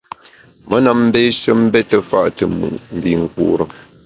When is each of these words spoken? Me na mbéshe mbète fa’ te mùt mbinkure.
Me 0.67 0.77
na 0.83 0.91
mbéshe 1.05 1.51
mbète 1.63 1.97
fa’ 2.09 2.19
te 2.37 2.45
mùt 2.57 2.75
mbinkure. 2.95 3.65